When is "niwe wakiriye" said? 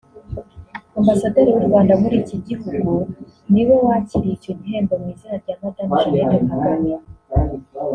3.51-4.33